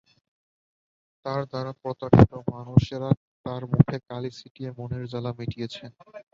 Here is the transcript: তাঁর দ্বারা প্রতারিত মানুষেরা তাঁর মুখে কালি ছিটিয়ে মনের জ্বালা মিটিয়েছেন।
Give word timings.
তাঁর 1.25 1.41
দ্বারা 1.49 1.71
প্রতারিত 1.81 2.31
মানুষেরা 2.53 3.09
তাঁর 3.45 3.61
মুখে 3.71 3.97
কালি 4.09 4.29
ছিটিয়ে 4.37 4.69
মনের 4.77 5.03
জ্বালা 5.11 5.31
মিটিয়েছেন। 5.39 5.91